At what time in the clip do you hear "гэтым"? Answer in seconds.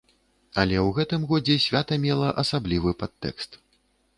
0.99-1.27